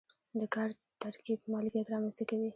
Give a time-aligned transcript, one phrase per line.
[0.39, 0.69] د کار
[1.01, 2.49] ترکیب مالکیت رامنځته کوي.